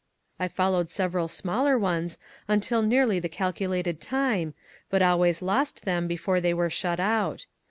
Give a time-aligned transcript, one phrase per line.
[0.39, 2.17] I followed several smaller ones
[2.47, 4.55] until nearly the calculated time,
[4.89, 7.45] but always lost them before they were shut out.